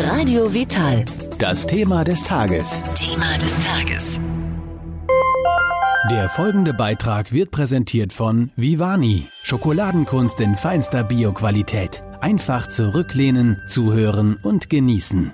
Radio 0.00 0.54
Vital. 0.54 1.04
Das 1.40 1.66
Thema 1.66 2.04
des 2.04 2.22
Tages. 2.22 2.84
Thema 2.94 3.36
des 3.38 3.52
Tages. 3.64 4.20
Der 6.08 6.28
folgende 6.28 6.72
Beitrag 6.72 7.32
wird 7.32 7.50
präsentiert 7.50 8.12
von 8.12 8.52
Vivani. 8.54 9.26
Schokoladenkunst 9.42 10.40
in 10.40 10.54
feinster 10.54 11.02
Bioqualität. 11.02 12.04
Einfach 12.20 12.68
zurücklehnen, 12.68 13.60
zuhören 13.66 14.38
und 14.40 14.70
genießen. 14.70 15.32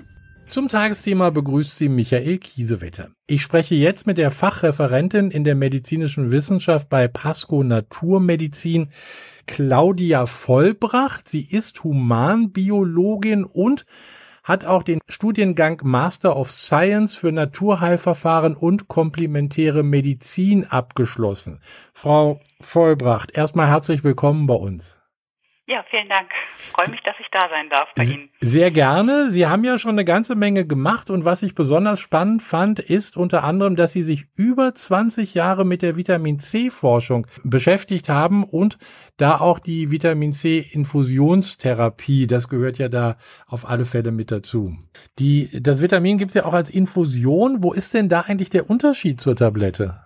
Zum 0.49 0.67
Tagesthema 0.67 1.29
begrüßt 1.29 1.77
sie 1.77 1.87
Michael 1.87 2.39
Kiesewetter. 2.39 3.09
Ich 3.27 3.43
spreche 3.43 3.75
jetzt 3.75 4.07
mit 4.07 4.17
der 4.17 4.31
Fachreferentin 4.31 5.29
in 5.29 5.43
der 5.43 5.53
medizinischen 5.53 6.31
Wissenschaft 6.31 6.89
bei 6.89 7.07
Pasco 7.07 7.61
Naturmedizin, 7.63 8.89
Claudia 9.45 10.25
Vollbracht. 10.25 11.29
Sie 11.29 11.41
ist 11.47 11.83
Humanbiologin 11.83 13.43
und 13.43 13.85
hat 14.45 14.63
auch 14.63 14.83
den 14.83 14.99
Studiengang 15.09 15.81
Master 15.83 16.37
of 16.37 16.51
Science 16.51 17.15
für 17.15 17.31
Naturheilverfahren 17.31 18.55
und 18.55 18.87
komplementäre 18.87 19.83
Medizin 19.83 20.65
abgeschlossen. 20.65 21.59
Frau 21.93 22.39
Vollbracht, 22.61 23.31
erstmal 23.31 23.67
herzlich 23.67 24.03
willkommen 24.03 24.45
bei 24.45 24.53
uns. 24.53 24.97
Ja, 25.67 25.83
vielen 25.89 26.07
Dank. 26.09 26.29
Freue 26.75 26.91
mich, 26.91 27.01
dass 27.01 27.15
ich 27.19 27.25
da 27.31 27.49
sein 27.49 27.69
darf 27.71 27.87
bei 27.95 28.03
Ihnen. 28.03 28.29
Sehr 28.39 28.69
gerne. 28.69 29.31
Sie 29.31 29.47
haben 29.47 29.63
ja 29.63 29.79
schon 29.79 29.91
eine 29.91 30.05
ganze 30.05 30.35
Menge 30.35 30.67
gemacht 30.67 31.09
und 31.09 31.25
was 31.25 31.41
ich 31.41 31.55
besonders 31.55 31.99
spannend 31.99 32.43
fand, 32.43 32.79
ist 32.79 33.17
unter 33.17 33.43
anderem, 33.43 33.75
dass 33.75 33.91
Sie 33.91 34.03
sich 34.03 34.25
über 34.35 34.75
20 34.75 35.33
Jahre 35.33 35.65
mit 35.65 35.81
der 35.81 35.97
Vitamin 35.97 36.37
C 36.37 36.69
Forschung 36.69 37.25
beschäftigt 37.43 38.09
haben 38.09 38.43
und 38.43 38.77
da 39.17 39.39
auch 39.39 39.57
die 39.57 39.89
Vitamin 39.89 40.33
C 40.33 40.59
Infusionstherapie, 40.59 42.27
das 42.27 42.47
gehört 42.47 42.77
ja 42.77 42.87
da 42.87 43.17
auf 43.47 43.67
alle 43.67 43.85
Fälle 43.85 44.11
mit 44.11 44.29
dazu. 44.29 44.77
Die, 45.17 45.49
das 45.63 45.81
Vitamin 45.81 46.19
gibt's 46.19 46.35
ja 46.35 46.45
auch 46.45 46.53
als 46.53 46.69
Infusion. 46.69 47.63
Wo 47.63 47.73
ist 47.73 47.95
denn 47.95 48.07
da 48.07 48.21
eigentlich 48.21 48.51
der 48.51 48.69
Unterschied 48.69 49.19
zur 49.19 49.35
Tablette? 49.35 50.04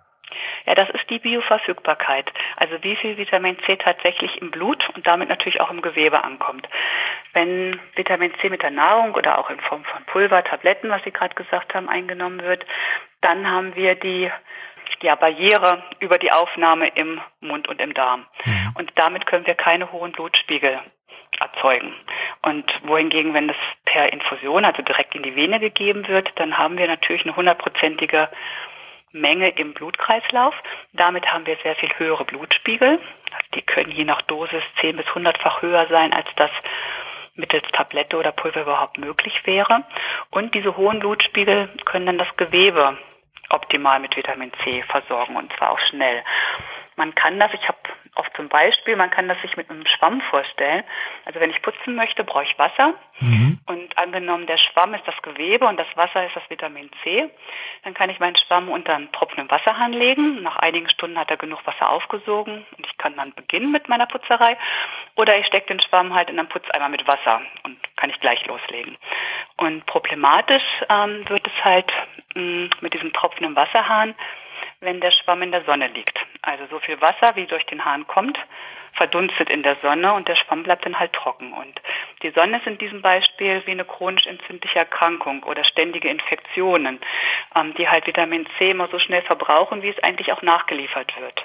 Ja, 0.66 0.74
das 0.74 0.88
ist 0.90 1.08
die 1.10 1.18
Bioverfügbarkeit. 1.18 2.30
Also 2.56 2.82
wie 2.82 2.96
viel 2.96 3.16
Vitamin 3.16 3.58
C 3.66 3.76
tatsächlich 3.76 4.40
im 4.40 4.50
Blut 4.50 4.88
und 4.94 5.06
damit 5.06 5.28
natürlich 5.28 5.60
auch 5.60 5.70
im 5.70 5.82
Gewebe 5.82 6.22
ankommt. 6.22 6.68
Wenn 7.32 7.80
Vitamin 7.94 8.32
C 8.40 8.48
mit 8.50 8.62
der 8.62 8.70
Nahrung 8.70 9.14
oder 9.14 9.38
auch 9.38 9.50
in 9.50 9.60
Form 9.60 9.84
von 9.84 10.04
Pulver, 10.04 10.44
Tabletten, 10.44 10.90
was 10.90 11.02
Sie 11.04 11.12
gerade 11.12 11.34
gesagt 11.34 11.74
haben, 11.74 11.88
eingenommen 11.88 12.42
wird, 12.42 12.64
dann 13.20 13.50
haben 13.50 13.74
wir 13.76 13.94
die 13.94 14.30
ja, 15.02 15.14
Barriere 15.14 15.82
über 16.00 16.18
die 16.18 16.32
Aufnahme 16.32 16.88
im 16.88 17.20
Mund 17.40 17.68
und 17.68 17.80
im 17.80 17.94
Darm. 17.94 18.26
Mhm. 18.44 18.72
Und 18.74 18.92
damit 18.96 19.26
können 19.26 19.46
wir 19.46 19.54
keine 19.54 19.92
hohen 19.92 20.12
Blutspiegel 20.12 20.80
erzeugen. 21.38 21.94
Und 22.42 22.70
wohingegen, 22.84 23.34
wenn 23.34 23.48
das 23.48 23.56
per 23.84 24.12
Infusion, 24.12 24.64
also 24.64 24.82
direkt 24.82 25.14
in 25.14 25.22
die 25.22 25.36
Vene 25.36 25.60
gegeben 25.60 26.06
wird, 26.08 26.30
dann 26.36 26.58
haben 26.58 26.76
wir 26.76 26.86
natürlich 26.86 27.24
eine 27.24 27.36
hundertprozentige 27.36 28.28
Menge 29.12 29.50
im 29.50 29.74
Blutkreislauf. 29.74 30.54
Damit 30.92 31.26
haben 31.26 31.46
wir 31.46 31.56
sehr 31.62 31.76
viel 31.76 31.90
höhere 31.96 32.24
Blutspiegel. 32.24 33.00
Die 33.54 33.62
können 33.62 33.90
je 33.90 34.04
nach 34.04 34.22
Dosis 34.22 34.62
10 34.80 34.96
bis 34.96 35.06
100-fach 35.06 35.62
höher 35.62 35.86
sein, 35.88 36.12
als 36.12 36.28
das 36.36 36.50
mittels 37.34 37.64
Tablette 37.72 38.16
oder 38.16 38.32
Pulver 38.32 38.62
überhaupt 38.62 38.98
möglich 38.98 39.34
wäre. 39.44 39.84
Und 40.30 40.54
diese 40.54 40.76
hohen 40.76 41.00
Blutspiegel 41.00 41.68
können 41.84 42.06
dann 42.06 42.18
das 42.18 42.36
Gewebe 42.36 42.98
optimal 43.48 43.98
mit 43.98 44.16
Vitamin 44.16 44.52
C 44.62 44.82
versorgen 44.82 45.36
und 45.36 45.52
zwar 45.56 45.72
auch 45.72 45.80
schnell. 45.90 46.22
Man 46.96 47.14
kann 47.14 47.38
das, 47.40 47.52
ich 47.54 47.66
habe 47.66 47.78
oft 48.16 48.34
zum 48.36 48.48
Beispiel, 48.48 48.96
man 48.96 49.10
kann 49.10 49.28
das 49.28 49.40
sich 49.42 49.56
mit 49.56 49.70
einem 49.70 49.86
Schwamm 49.86 50.20
vorstellen. 50.22 50.84
Also 51.24 51.40
wenn 51.40 51.50
ich 51.50 51.62
putzen 51.62 51.94
möchte, 51.94 52.24
brauche 52.24 52.44
ich 52.44 52.58
Wasser. 52.58 52.94
Mhm. 53.20 53.58
Und 53.66 53.98
angenommen, 53.98 54.46
der 54.46 54.58
Schwamm 54.58 54.94
ist 54.94 55.06
das 55.06 55.20
Gewebe 55.22 55.66
und 55.66 55.78
das 55.78 55.86
Wasser 55.94 56.26
ist 56.26 56.34
das 56.34 56.48
Vitamin 56.48 56.90
C, 57.02 57.30
dann 57.84 57.94
kann 57.94 58.10
ich 58.10 58.18
meinen 58.18 58.36
Schwamm 58.36 58.68
unter 58.68 58.94
einen 58.94 59.12
Tropfen 59.12 59.40
im 59.40 59.50
Wasserhahn 59.50 59.92
legen. 59.92 60.42
Nach 60.42 60.56
einigen 60.56 60.88
Stunden 60.88 61.18
hat 61.18 61.30
er 61.30 61.36
genug 61.36 61.66
Wasser 61.66 61.90
aufgesogen 61.90 62.66
und 62.76 62.86
ich 62.86 62.96
kann 62.98 63.16
dann 63.16 63.32
beginnen 63.34 63.70
mit 63.70 63.88
meiner 63.88 64.06
Putzerei. 64.06 64.56
Oder 65.16 65.38
ich 65.38 65.46
stecke 65.46 65.68
den 65.68 65.80
Schwamm 65.80 66.14
halt 66.14 66.30
in 66.30 66.38
einen 66.38 66.48
Putzeimer 66.48 66.88
mit 66.88 67.06
Wasser 67.06 67.42
und 67.64 67.78
kann 67.96 68.10
ich 68.10 68.20
gleich 68.20 68.44
loslegen. 68.46 68.96
Und 69.56 69.84
problematisch 69.86 70.64
ähm, 70.88 71.28
wird 71.28 71.46
es 71.46 71.64
halt 71.64 71.90
mh, 72.34 72.42
mm, 72.42 72.70
mit 72.80 72.94
diesem 72.94 73.12
Tropfen 73.12 73.44
im 73.44 73.56
Wasserhahn, 73.56 74.14
wenn 74.80 75.00
der 75.00 75.10
Schwamm 75.10 75.42
in 75.42 75.52
der 75.52 75.64
Sonne 75.64 75.88
liegt. 75.88 76.18
Also 76.42 76.66
so 76.66 76.78
viel 76.78 77.00
Wasser, 77.00 77.36
wie 77.36 77.46
durch 77.46 77.64
den 77.66 77.84
Hahn 77.84 78.06
kommt, 78.06 78.38
verdunstet 78.94 79.50
in 79.50 79.62
der 79.62 79.76
Sonne 79.82 80.12
und 80.14 80.28
der 80.28 80.36
Schwamm 80.36 80.62
bleibt 80.62 80.84
dann 80.84 80.98
halt 80.98 81.12
trocken. 81.12 81.52
Und 81.52 81.80
die 82.22 82.30
Sonne 82.30 82.58
ist 82.58 82.66
in 82.66 82.78
diesem 82.78 83.02
Beispiel 83.02 83.62
wie 83.66 83.72
eine 83.72 83.84
chronisch 83.84 84.26
entzündliche 84.26 84.80
Erkrankung 84.80 85.42
oder 85.44 85.64
ständige 85.64 86.08
Infektionen, 86.08 87.00
ähm, 87.54 87.74
die 87.74 87.88
halt 87.88 88.06
Vitamin 88.06 88.46
C 88.58 88.70
immer 88.70 88.88
so 88.88 88.98
schnell 88.98 89.22
verbrauchen, 89.22 89.82
wie 89.82 89.90
es 89.90 90.02
eigentlich 90.02 90.32
auch 90.32 90.42
nachgeliefert 90.42 91.12
wird. 91.20 91.44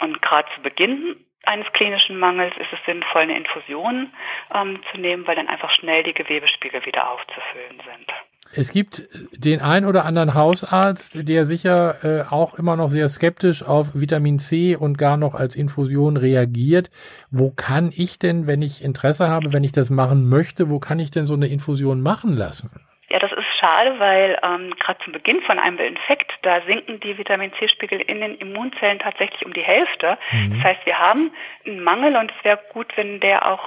Und 0.00 0.20
gerade 0.20 0.48
zu 0.54 0.62
Beginn 0.62 1.24
eines 1.44 1.70
klinischen 1.72 2.18
Mangels 2.18 2.56
ist 2.56 2.72
es 2.72 2.84
sinnvoll, 2.86 3.22
eine 3.22 3.36
Infusion 3.36 4.12
ähm, 4.54 4.80
zu 4.90 4.98
nehmen, 4.98 5.26
weil 5.26 5.36
dann 5.36 5.48
einfach 5.48 5.70
schnell 5.72 6.02
die 6.02 6.14
Gewebespiegel 6.14 6.84
wieder 6.86 7.10
aufzufüllen 7.10 7.80
sind. 7.84 8.12
Es 8.54 8.70
gibt 8.70 9.08
den 9.32 9.60
ein 9.60 9.86
oder 9.86 10.04
anderen 10.04 10.34
Hausarzt, 10.34 11.26
der 11.26 11.46
sicher 11.46 12.04
äh, 12.04 12.24
auch 12.30 12.58
immer 12.58 12.76
noch 12.76 12.90
sehr 12.90 13.08
skeptisch 13.08 13.62
auf 13.62 13.88
Vitamin 13.94 14.38
C 14.38 14.76
und 14.76 14.98
gar 14.98 15.16
noch 15.16 15.34
als 15.34 15.56
Infusion 15.56 16.18
reagiert. 16.18 16.90
Wo 17.30 17.50
kann 17.50 17.92
ich 17.94 18.18
denn, 18.18 18.46
wenn 18.46 18.60
ich 18.60 18.84
Interesse 18.84 19.28
habe, 19.28 19.52
wenn 19.54 19.64
ich 19.64 19.72
das 19.72 19.88
machen 19.88 20.28
möchte, 20.28 20.68
wo 20.68 20.80
kann 20.80 20.98
ich 20.98 21.10
denn 21.10 21.26
so 21.26 21.34
eine 21.34 21.46
Infusion 21.46 22.02
machen 22.02 22.36
lassen? 22.36 22.70
Ja, 23.08 23.18
das 23.18 23.32
ist 23.32 23.44
schade, 23.60 23.98
weil 23.98 24.38
ähm, 24.42 24.74
gerade 24.80 24.98
zum 25.04 25.12
Beginn 25.12 25.42
von 25.42 25.58
einem 25.58 25.78
Infekt, 25.78 26.32
da 26.42 26.62
sinken 26.66 26.98
die 27.00 27.16
Vitamin 27.18 27.52
C-Spiegel 27.58 28.00
in 28.00 28.20
den 28.20 28.36
Immunzellen 28.36 28.98
tatsächlich 28.98 29.44
um 29.44 29.52
die 29.52 29.62
Hälfte. 29.62 30.16
Mhm. 30.30 30.54
Das 30.54 30.64
heißt, 30.64 30.86
wir 30.86 30.98
haben 30.98 31.30
einen 31.66 31.82
Mangel 31.82 32.16
und 32.16 32.32
es 32.36 32.44
wäre 32.44 32.60
gut, 32.72 32.86
wenn 32.96 33.20
der 33.20 33.50
auch 33.50 33.62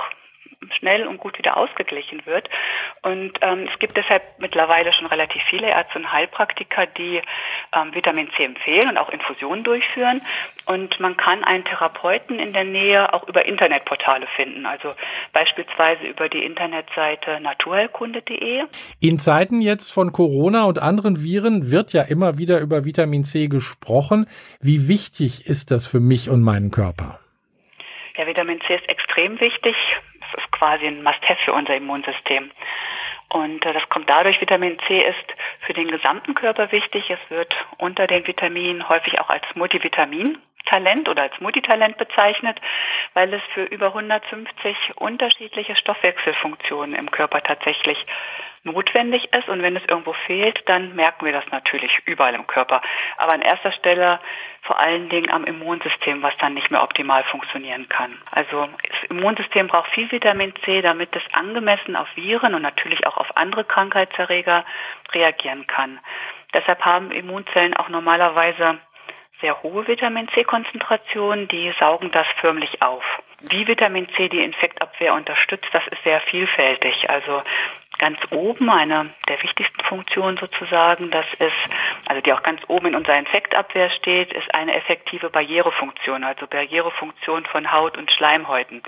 schnell 0.78 1.08
und 1.08 1.18
gut 1.18 1.38
wieder 1.38 1.58
ausgeglichen 1.58 2.26
wird. 2.26 2.50
Und 3.02 3.34
ähm, 3.42 3.68
es 3.72 3.80
gibt 3.80 3.98
deshalb 3.98 4.24
mittlerweile 4.40 4.92
schon 4.94 5.08
relativ 5.08 5.42
viele 5.50 5.68
Ärzte 5.68 6.00
und 6.00 6.12
Heilpraktiker, 6.12 6.86
die 6.88 7.22
ähm, 7.74 7.94
Vitamin 7.94 8.30
C 8.36 8.46
empfehlen 8.46 8.90
und 8.90 8.98
auch 8.98 9.10
Infusionen 9.10 9.64
durchführen. 9.64 10.22
Und 10.66 11.00
man 11.00 11.16
kann 11.18 11.44
einen 11.44 11.64
Therapeuten 11.66 12.40
in 12.40 12.54
der 12.54 12.64
Nähe 12.64 13.14
auch 13.14 13.28
über 13.28 13.46
Internetportale 13.46 14.28
finden, 14.36 14.66
also 14.66 14.94
beispielsweise 15.34 16.04
über 16.06 16.30
die 16.30 16.44
Internetseite 16.44 17.40
naturheilkunde.de. 17.40 18.64
In 19.00 19.20
Zeiten 19.20 19.62
jetzt 19.62 19.92
von 19.92 20.12
Corona 20.12 20.64
und 20.64 20.80
anderen 20.80 21.24
Viren 21.24 21.70
wird 21.70 21.94
ja 21.94 22.02
immer 22.04 22.38
wieder 22.38 22.60
über 22.60 22.86
Vitamin 22.86 23.24
C 23.24 23.48
gesprochen. 23.48 24.28
Wie 24.60 24.88
wichtig 24.88 25.46
ist 25.46 25.72
das 25.72 25.86
für 25.86 26.00
mich 26.00 26.30
und 26.30 26.42
meinen 26.42 26.72
Körper? 26.72 27.20
Ja, 28.18 28.26
Vitamin 28.26 28.60
C 28.66 28.76
ist 28.76 28.88
extrem 28.88 29.40
wichtig 29.40 29.76
ist 30.38 30.52
quasi 30.52 30.88
ein 30.88 31.04
Must-Have 31.04 31.40
für 31.44 31.54
unser 31.54 31.76
Immunsystem. 31.76 32.52
Und 33.30 33.66
äh, 33.66 33.74
das 33.74 33.88
kommt 33.90 34.10
dadurch, 34.10 34.40
Vitamin 34.40 34.78
C 34.88 35.02
ist 35.02 35.36
für 35.66 35.74
den 35.74 35.90
gesamten 35.90 36.36
Körper 36.36 36.72
wichtig. 36.72 37.10
Es 37.10 37.20
wird 37.30 37.54
unter 37.78 38.08
den 38.08 38.26
Vitaminen 38.26 38.88
häufig 38.88 39.20
auch 39.20 39.30
als 39.30 39.44
Multivitamin-Talent 40.66 41.10
oder 41.10 41.24
als 41.24 41.40
Multitalent 41.40 41.98
bezeichnet, 41.98 42.60
weil 43.14 43.34
es 43.34 43.42
für 43.54 43.64
über 43.64 43.88
150 43.88 44.76
unterschiedliche 44.96 45.76
Stoffwechselfunktionen 45.76 46.96
im 46.96 47.12
Körper 47.12 47.42
tatsächlich 47.42 47.98
notwendig 48.64 49.32
ist. 49.34 49.48
Und 49.48 49.62
wenn 49.62 49.76
es 49.76 49.84
irgendwo 49.88 50.14
fehlt, 50.26 50.60
dann 50.66 50.96
merken 50.96 51.26
wir 51.26 51.34
das 51.34 51.46
natürlich 51.52 51.92
überall 52.06 52.34
im 52.34 52.48
Körper. 52.48 52.82
Aber 53.18 53.34
an 53.34 53.42
erster 53.42 53.72
Stelle 53.72 54.20
vor 54.64 54.80
allen 54.80 55.10
Dingen 55.10 55.30
am 55.30 55.44
Immunsystem, 55.44 56.24
was 56.24 56.34
dann 56.40 56.56
nicht 56.56 56.72
mehr 56.72 56.82
optimal 56.82 57.24
funktionieren 57.26 57.88
kann. 57.90 58.18
Also 58.32 58.68
das 58.90 59.10
Immunsystem 59.10 59.68
braucht 59.68 59.92
viel 59.92 60.12
Vitamin 60.12 60.54
C, 60.64 60.82
damit 60.82 61.16
es 61.16 61.22
angemessen 61.34 61.96
auf 61.96 62.08
Viren 62.16 62.56
und 62.56 62.64
natürlich 62.64 63.06
auch 63.06 63.18
auf 63.18 63.38
andere 63.38 63.64
Krankheitserreger 63.64 64.66
reagieren 65.14 65.68
kann. 65.68 66.00
Deshalb 66.54 66.84
haben 66.84 67.12
Immunzellen 67.12 67.76
auch 67.76 67.90
normalerweise 67.90 68.80
sehr 69.46 69.62
hohe 69.62 69.88
Vitamin 69.88 70.28
C-Konzentrationen, 70.30 71.48
die 71.48 71.72
saugen 71.80 72.10
das 72.10 72.26
förmlich 72.42 72.82
auf. 72.82 73.04
Wie 73.42 73.68
Vitamin 73.68 74.08
C 74.16 74.28
die 74.28 74.44
Infektabwehr 74.44 75.14
unterstützt, 75.14 75.68
das 75.72 75.84
ist 75.92 76.02
sehr 76.04 76.20
vielfältig. 76.22 77.08
Also 77.12 77.44
ganz 78.00 78.18
oben, 78.32 78.72
eine 78.72 79.14
der 79.30 79.44
wichtigsten 79.44 79.84
Funktionen 79.84 80.38
sozusagen, 80.38 81.12
das 81.12 81.28
ist, 81.38 81.76
also 82.08 82.22
die 82.22 82.34
auch 82.34 82.42
ganz 82.42 82.60
oben 82.68 82.88
in 82.88 82.96
unserer 82.96 83.20
Infektabwehr 83.20 83.92
steht, 83.92 84.34
ist 84.34 84.52
eine 84.56 84.74
effektive 84.74 85.30
Barrierefunktion, 85.30 86.24
also 86.24 86.48
Barrierefunktion 86.48 87.46
von 87.46 87.72
Haut 87.72 88.00
und 88.00 88.12
Schleimhäuten. 88.12 88.82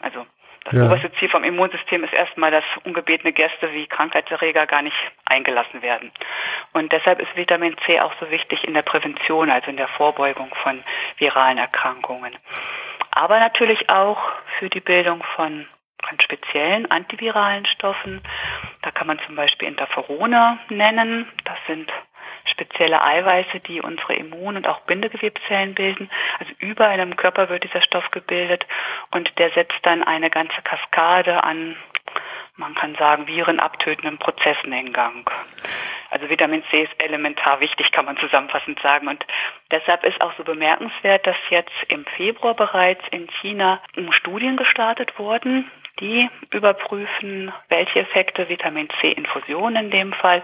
Also 0.00 0.26
das 0.64 0.74
ja. 0.74 0.86
oberste 0.86 1.12
Ziel 1.14 1.28
vom 1.28 1.44
Immunsystem 1.44 2.04
ist 2.04 2.12
erstmal, 2.12 2.50
dass 2.50 2.64
ungebetene 2.84 3.32
Gäste 3.32 3.72
wie 3.72 3.86
Krankheitserreger 3.86 4.66
gar 4.66 4.82
nicht 4.82 4.96
eingelassen 5.26 5.82
werden. 5.82 6.10
Und 6.72 6.90
deshalb 6.92 7.20
ist 7.20 7.36
Vitamin 7.36 7.76
C 7.84 8.00
auch 8.00 8.14
so 8.18 8.30
wichtig 8.30 8.64
in 8.64 8.74
der 8.74 8.82
Prävention, 8.82 9.50
also 9.50 9.70
in 9.70 9.76
der 9.76 9.88
Vorbeugung 9.88 10.54
von 10.62 10.82
viralen 11.18 11.58
Erkrankungen. 11.58 12.36
Aber 13.10 13.38
natürlich 13.38 13.90
auch 13.90 14.18
für 14.58 14.70
die 14.70 14.80
Bildung 14.80 15.22
von 15.36 15.66
an 16.08 16.18
speziellen 16.20 16.90
antiviralen 16.90 17.66
Stoffen. 17.66 18.20
Da 18.82 18.90
kann 18.90 19.06
man 19.06 19.18
zum 19.26 19.36
Beispiel 19.36 19.68
Interferone 19.68 20.58
nennen. 20.68 21.26
Das 21.44 21.56
sind 21.66 21.90
spezielle 22.54 23.02
Eiweiße, 23.02 23.60
die 23.60 23.80
unsere 23.80 24.14
Immun- 24.14 24.56
und 24.56 24.66
auch 24.66 24.80
Bindegewebszellen 24.80 25.74
bilden. 25.74 26.08
Also 26.38 26.52
überall 26.58 26.98
im 27.00 27.16
Körper 27.16 27.48
wird 27.48 27.64
dieser 27.64 27.82
Stoff 27.82 28.10
gebildet 28.10 28.64
und 29.10 29.30
der 29.38 29.50
setzt 29.50 29.78
dann 29.82 30.02
eine 30.02 30.30
ganze 30.30 30.62
Kaskade 30.62 31.42
an, 31.44 31.76
man 32.56 32.74
kann 32.74 32.94
sagen, 32.94 33.26
virenabtötenden 33.26 34.18
Prozessen 34.18 34.72
in 34.72 34.92
Gang. 34.92 35.28
Also 36.10 36.28
Vitamin 36.28 36.62
C 36.70 36.82
ist 36.82 37.02
elementar 37.02 37.58
wichtig, 37.58 37.90
kann 37.90 38.04
man 38.04 38.16
zusammenfassend 38.18 38.78
sagen. 38.80 39.08
Und 39.08 39.26
deshalb 39.72 40.04
ist 40.04 40.20
auch 40.20 40.32
so 40.36 40.44
bemerkenswert, 40.44 41.26
dass 41.26 41.36
jetzt 41.50 41.72
im 41.88 42.04
Februar 42.16 42.54
bereits 42.54 43.02
in 43.10 43.28
China 43.40 43.80
Studien 44.12 44.56
gestartet 44.56 45.18
wurden, 45.18 45.70
die 46.00 46.28
überprüfen, 46.50 47.52
welche 47.68 48.00
Effekte 48.00 48.48
Vitamin 48.48 48.88
C-Infusionen 49.00 49.86
in 49.86 49.90
dem 49.90 50.12
Fall 50.12 50.42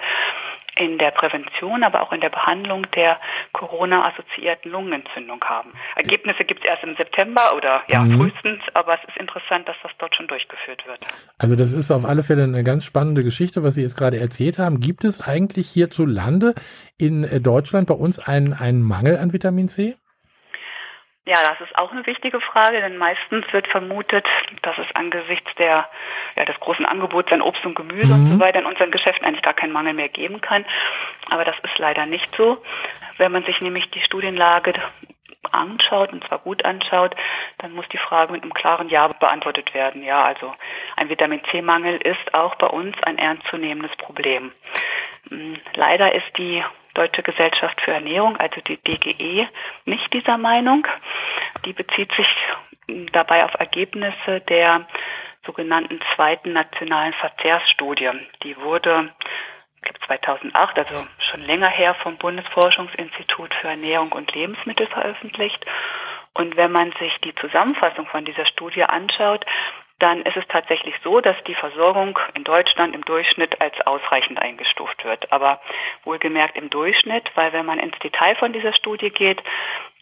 in 0.76 0.98
der 0.98 1.10
Prävention, 1.10 1.82
aber 1.82 2.02
auch 2.02 2.12
in 2.12 2.20
der 2.20 2.30
Behandlung 2.30 2.86
der 2.92 3.18
Corona-assoziierten 3.52 4.70
Lungenentzündung 4.70 5.42
haben. 5.44 5.72
Ergebnisse 5.96 6.44
gibt 6.44 6.64
es 6.64 6.70
erst 6.70 6.84
im 6.84 6.96
September 6.96 7.54
oder 7.56 7.82
ja 7.88 8.02
mhm. 8.02 8.18
frühestens, 8.18 8.62
aber 8.74 8.94
es 8.94 9.08
ist 9.08 9.16
interessant, 9.18 9.68
dass 9.68 9.76
das 9.82 9.92
dort 9.98 10.14
schon 10.14 10.26
durchgeführt 10.26 10.86
wird. 10.86 11.00
Also 11.38 11.56
das 11.56 11.72
ist 11.72 11.90
auf 11.90 12.04
alle 12.04 12.22
Fälle 12.22 12.44
eine 12.44 12.64
ganz 12.64 12.84
spannende 12.84 13.24
Geschichte, 13.24 13.62
was 13.62 13.74
Sie 13.74 13.82
jetzt 13.82 13.96
gerade 13.96 14.18
erzählt 14.18 14.58
haben. 14.58 14.80
Gibt 14.80 15.04
es 15.04 15.20
eigentlich 15.20 15.68
hierzulande 15.68 16.54
in 16.98 17.24
äh, 17.24 17.40
Deutschland 17.40 17.88
bei 17.88 17.94
uns 17.94 18.18
einen, 18.18 18.52
einen 18.52 18.82
Mangel 18.82 19.18
an 19.18 19.32
Vitamin 19.32 19.68
C? 19.68 19.96
Ja, 21.30 21.36
das 21.44 21.60
ist 21.60 21.78
auch 21.78 21.92
eine 21.92 22.04
wichtige 22.06 22.40
Frage, 22.40 22.80
denn 22.80 22.96
meistens 22.96 23.44
wird 23.52 23.68
vermutet, 23.68 24.26
dass 24.62 24.76
es 24.78 24.86
angesichts 24.96 25.48
der, 25.58 25.88
ja, 26.34 26.44
des 26.44 26.58
großen 26.58 26.84
Angebots 26.84 27.30
an 27.30 27.40
Obst 27.40 27.64
und 27.64 27.76
Gemüse 27.76 28.08
mhm. 28.08 28.12
und 28.14 28.32
so 28.32 28.40
weiter 28.40 28.58
in 28.58 28.66
unseren 28.66 28.90
Geschäften 28.90 29.24
eigentlich 29.24 29.44
gar 29.44 29.54
keinen 29.54 29.72
Mangel 29.72 29.94
mehr 29.94 30.08
geben 30.08 30.40
kann. 30.40 30.64
Aber 31.28 31.44
das 31.44 31.54
ist 31.62 31.78
leider 31.78 32.04
nicht 32.04 32.34
so. 32.34 32.60
Wenn 33.18 33.30
man 33.30 33.44
sich 33.44 33.60
nämlich 33.60 33.88
die 33.92 34.00
Studienlage 34.00 34.74
anschaut, 35.52 36.12
und 36.12 36.26
zwar 36.26 36.40
gut 36.40 36.64
anschaut, 36.64 37.14
dann 37.58 37.74
muss 37.74 37.88
die 37.90 37.98
Frage 37.98 38.32
mit 38.32 38.42
einem 38.42 38.52
klaren 38.52 38.88
Ja 38.88 39.06
beantwortet 39.06 39.72
werden. 39.72 40.02
Ja, 40.02 40.24
also 40.24 40.52
ein 40.96 41.10
Vitamin 41.10 41.42
C-Mangel 41.52 41.98
ist 41.98 42.34
auch 42.34 42.56
bei 42.56 42.66
uns 42.66 42.96
ein 43.04 43.18
ernstzunehmendes 43.18 43.96
Problem. 43.98 44.50
Hm, 45.28 45.60
leider 45.76 46.12
ist 46.12 46.36
die 46.36 46.64
Deutsche 46.94 47.22
Gesellschaft 47.22 47.80
für 47.80 47.92
Ernährung, 47.92 48.36
also 48.36 48.60
die 48.62 48.76
DGE, 48.76 49.48
nicht 49.84 50.12
dieser 50.12 50.38
Meinung. 50.38 50.86
Die 51.64 51.72
bezieht 51.72 52.12
sich 52.12 52.26
dabei 53.12 53.44
auf 53.44 53.54
Ergebnisse 53.54 54.40
der 54.48 54.86
sogenannten 55.46 56.00
zweiten 56.14 56.52
nationalen 56.52 57.12
Verzehrsstudie. 57.14 58.10
Die 58.42 58.56
wurde 58.58 59.10
2008, 60.06 60.78
also 60.78 61.06
schon 61.30 61.42
länger 61.42 61.68
her, 61.68 61.94
vom 62.02 62.16
Bundesforschungsinstitut 62.16 63.54
für 63.54 63.68
Ernährung 63.68 64.12
und 64.12 64.32
Lebensmittel 64.34 64.86
veröffentlicht. 64.88 65.64
Und 66.34 66.56
wenn 66.56 66.72
man 66.72 66.92
sich 66.98 67.12
die 67.24 67.34
Zusammenfassung 67.36 68.06
von 68.06 68.24
dieser 68.24 68.46
Studie 68.46 68.84
anschaut, 68.84 69.44
dann 70.00 70.22
ist 70.22 70.36
es 70.36 70.44
tatsächlich 70.48 70.94
so, 71.04 71.20
dass 71.20 71.36
die 71.46 71.54
Versorgung 71.54 72.18
in 72.34 72.44
Deutschland 72.44 72.94
im 72.94 73.04
Durchschnitt 73.04 73.60
als 73.60 73.74
ausreichend 73.86 74.40
eingestuft 74.40 75.04
wird. 75.04 75.30
Aber 75.30 75.60
wohlgemerkt 76.04 76.56
im 76.56 76.70
Durchschnitt, 76.70 77.30
weil 77.34 77.52
wenn 77.52 77.66
man 77.66 77.78
ins 77.78 77.98
Detail 78.00 78.34
von 78.36 78.52
dieser 78.52 78.72
Studie 78.72 79.10
geht, 79.10 79.42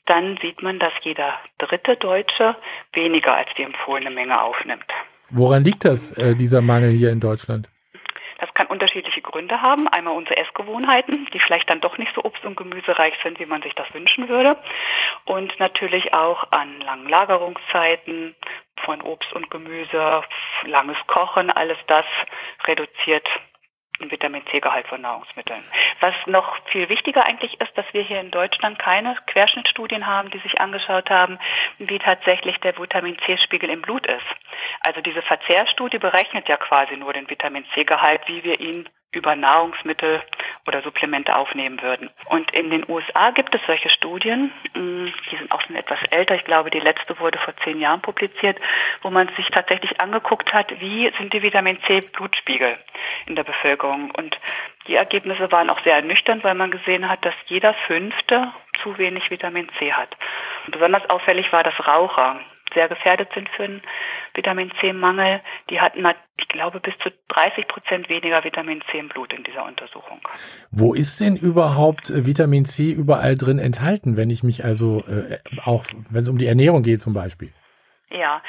dann 0.07 0.39
sieht 0.41 0.63
man, 0.63 0.79
dass 0.79 0.93
jeder 1.03 1.35
dritte 1.59 1.97
Deutsche 1.97 2.57
weniger 2.93 3.35
als 3.35 3.49
die 3.59 3.63
empfohlene 3.63 4.11
Menge 4.11 4.41
aufnimmt. 4.41 4.87
Woran 5.31 5.65
liegt 5.65 5.85
das, 5.85 6.13
äh, 6.13 6.35
dieser 6.35 6.63
Mangel 6.63 6.91
hier 6.91 7.11
in 7.11 7.21
Deutschland? 7.21 7.69
Kann 8.59 8.67
unterschiedliche 8.67 9.23
Gründe 9.23 9.63
haben. 9.63 9.87
Einmal 9.87 10.15
unsere 10.15 10.37
Essgewohnheiten, 10.37 11.29
die 11.33 11.39
vielleicht 11.39 11.71
dann 11.71 11.81
doch 11.81 11.97
nicht 11.97 12.13
so 12.17 12.23
obst- 12.25 12.45
und 12.45 12.57
gemüsereich 12.57 13.15
sind, 13.23 13.39
wie 13.39 13.47
man 13.47 13.63
sich 13.63 13.73
das 13.77 13.87
wünschen 13.95 14.29
würde. 14.29 14.57
Und 15.27 15.57
natürlich 15.61 16.13
auch 16.13 16.51
an 16.51 16.81
langen 16.81 17.09
Lagerungszeiten 17.09 18.35
von 18.85 19.01
Obst 19.03 19.33
und 19.33 19.49
Gemüse, 19.49 20.23
langes 20.65 20.97
Kochen, 21.07 21.53
alles 21.53 21.79
das 21.87 22.05
reduziert 22.67 23.29
Vitamin 24.01 24.45
C-Gehalt 24.51 24.87
von 24.87 25.01
Nahrungsmitteln. 25.01 25.65
Was 26.01 26.15
noch 26.27 26.57
viel 26.71 26.89
wichtiger 26.89 27.25
eigentlich 27.27 27.61
ist, 27.61 27.77
dass 27.77 27.87
wir 27.93 28.03
hier 28.03 28.21
in 28.21 28.31
Deutschland 28.31 28.79
keine 28.79 29.17
Querschnittstudien 29.27 30.07
haben, 30.07 30.31
die 30.31 30.39
sich 30.39 30.61
angeschaut 30.61 31.11
haben, 31.11 31.39
wie 31.79 31.99
tatsächlich 31.99 32.59
der 32.59 32.79
Vitamin 32.79 33.19
C-Spiegel 33.27 33.71
im 33.71 33.83
Blut 33.83 34.07
ist. 34.07 34.27
Also 34.81 35.01
diese 35.01 35.23
Verzehrstudie 35.23 35.99
berechnet 35.99 36.49
ja 36.49 36.57
quasi 36.57 36.97
nur 36.97 37.13
den 37.13 37.29
Vitamin 37.29 37.65
C-Gehalt, 37.75 38.23
wie 38.27 38.45
wir 38.45 38.61
ihn 38.61 38.89
über 39.13 39.35
Nahrungsmittel 39.35 40.23
oder 40.67 40.83
Supplemente 40.83 41.35
aufnehmen 41.35 41.81
würden. 41.81 42.11
Und 42.27 42.53
in 42.55 42.71
den 42.71 42.85
USA 42.89 43.31
gibt 43.31 43.55
es 43.55 43.61
solche 43.67 43.89
Studien, 43.89 44.53
mm, 44.75 45.07
die 45.31 45.37
sind 45.37 45.51
auch 45.51 45.63
schon 45.63 45.77
etwas 45.77 45.99
älter, 46.11 46.35
ich 46.35 46.45
glaube, 46.45 46.71
die 46.71 46.81
letzte 46.81 47.19
wurde 47.19 47.39
vor 47.39 47.55
zehn 47.65 47.81
Jahren 47.81 48.03
publiziert, 48.03 48.59
wo 49.03 49.11
man 49.11 49.29
sich 49.37 49.47
tatsächlich 49.47 50.01
angeguckt 50.01 50.53
hat, 50.53 50.71
wie 50.81 51.11
sind 51.19 51.33
die 51.33 51.43
Vitamin 51.43 51.79
C-Blutspiegel 51.87 52.77
in 53.27 53.35
der 53.35 53.45
Bevölkerung. 53.45 54.11
Und 54.11 54.39
die 54.87 54.97
Ergebnisse 54.97 55.51
waren 55.51 55.71
auch 55.71 55.83
sehr 55.85 55.95
ernüchternd, 55.95 56.45
weil 56.45 56.55
man 56.55 56.71
gesehen 56.71 57.09
hat, 57.09 57.25
dass 57.25 57.35
jeder 57.47 57.75
Fünfte 57.87 58.53
zu 58.83 58.99
wenig 58.99 59.31
Vitamin 59.31 59.69
C 59.79 59.93
hat. 59.93 60.15
Und 60.67 60.73
besonders 60.73 61.09
auffällig 61.09 61.51
war, 61.53 61.63
dass 61.63 61.75
Raucher 61.87 62.41
sehr 62.75 62.89
gefährdet 62.89 63.31
sind 63.35 63.49
für 63.51 63.65
einen 63.65 63.83
Vitamin 64.39 64.71
C-Mangel, 64.81 65.41
die 65.69 65.81
hatten, 65.81 66.07
ich 66.39 66.49
glaube, 66.49 66.79
bis 66.79 66.95
zu 67.03 67.11
30 67.29 67.67
Prozent 67.67 68.09
weniger 68.09 68.45
Vitamin 68.45 68.81
C 68.91 68.99
im 68.99 69.09
Blut 69.09 69.33
in 69.33 69.43
dieser 69.43 69.67
Untersuchung. 69.67 70.21
Wo 70.71 70.95
ist 70.95 71.21
denn 71.21 71.37
überhaupt 71.37 72.09
äh, 72.09 72.25
Vitamin 72.25 72.65
C 72.65 72.93
überall 72.93 73.37
drin 73.37 73.59
enthalten, 73.59 74.17
wenn 74.17 74.31
ich 74.31 74.45
mich 74.45 74.65
also 74.65 75.03
äh, 75.09 75.39
auch, 75.65 75.85
wenn 76.11 76.23
es 76.23 76.29
um 76.29 76.39
die 76.39 76.47
Ernährung 76.47 76.85
geht 76.85 77.03
zum 77.03 77.15
Beispiel? 77.15 77.53
Ja, 78.11 78.41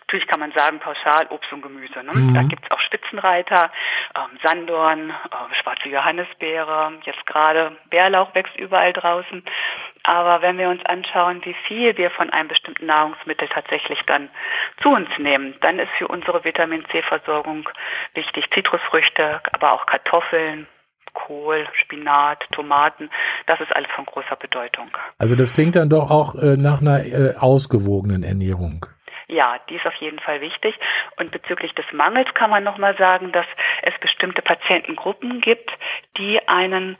natürlich 0.00 0.26
kann 0.26 0.40
man 0.40 0.52
sagen, 0.56 0.80
pauschal 0.80 1.26
Obst 1.28 1.52
und 1.52 1.62
Gemüse. 1.62 2.02
Ne? 2.02 2.14
Mhm. 2.14 2.34
Da 2.34 2.42
gibt's 2.42 2.70
auch 2.70 2.80
Spitzenreiter, 2.80 3.70
ähm, 4.16 4.38
Sandorn, 4.42 5.10
äh, 5.10 5.54
schwarze 5.62 5.88
Johannisbeere, 5.88 6.92
jetzt 7.04 7.26
gerade 7.26 7.76
Bärlauch 7.90 8.34
wächst 8.34 8.56
überall 8.56 8.94
draußen. 8.94 9.44
Aber 10.06 10.40
wenn 10.40 10.56
wir 10.56 10.68
uns 10.68 10.84
anschauen, 10.86 11.44
wie 11.44 11.56
viel 11.66 11.96
wir 11.96 12.12
von 12.12 12.30
einem 12.30 12.48
bestimmten 12.48 12.86
Nahrungsmittel 12.86 13.48
tatsächlich 13.48 13.98
dann 14.06 14.28
zu 14.80 14.90
uns 14.90 15.08
nehmen, 15.18 15.56
dann 15.62 15.80
ist 15.80 15.90
für 15.98 16.06
unsere 16.06 16.44
Vitamin 16.44 16.84
C-Versorgung 16.92 17.68
wichtig 18.14 18.44
Zitrusfrüchte, 18.54 19.40
aber 19.52 19.72
auch 19.72 19.84
Kartoffeln, 19.86 20.68
Kohl, 21.12 21.66
Spinat, 21.82 22.44
Tomaten, 22.52 23.10
das 23.46 23.60
ist 23.60 23.74
alles 23.74 23.90
von 23.96 24.06
großer 24.06 24.36
Bedeutung. 24.36 24.96
Also 25.18 25.34
das 25.34 25.52
klingt 25.52 25.74
dann 25.74 25.90
doch 25.90 26.08
auch 26.08 26.36
äh, 26.36 26.56
nach 26.56 26.80
einer 26.80 27.04
äh, 27.04 27.34
ausgewogenen 27.40 28.22
Ernährung. 28.22 28.86
Ja, 29.26 29.58
die 29.68 29.74
ist 29.74 29.86
auf 29.86 29.94
jeden 29.94 30.20
Fall 30.20 30.40
wichtig. 30.40 30.78
Und 31.16 31.32
bezüglich 31.32 31.74
des 31.74 31.86
Mangels 31.92 32.32
kann 32.34 32.50
man 32.50 32.62
nochmal 32.62 32.96
sagen, 32.96 33.32
dass 33.32 33.46
es 33.82 33.94
bestimmte 34.00 34.40
Patientengruppen 34.40 35.40
gibt, 35.40 35.68
die 36.16 36.38
ein 36.46 36.96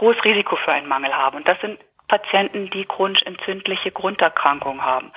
hohes 0.00 0.16
Risiko 0.24 0.56
für 0.56 0.72
einen 0.72 0.88
Mangel 0.88 1.14
haben. 1.14 1.36
Und 1.36 1.46
das 1.46 1.60
sind 1.60 1.78
Patienten, 2.08 2.70
die 2.70 2.86
chronisch 2.86 3.22
entzündliche 3.22 3.92
Grunderkrankungen 3.92 4.82
haben. 4.84 5.12